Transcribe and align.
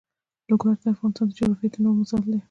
لوگر 0.49 0.73
د 0.81 0.83
افغانستان 0.93 1.25
د 1.29 1.31
جغرافیوي 1.37 1.71
تنوع 1.73 1.93
مثال 2.01 2.21
دی. 2.29 2.37